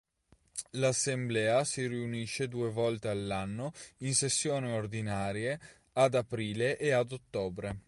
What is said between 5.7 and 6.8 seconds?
ad aprile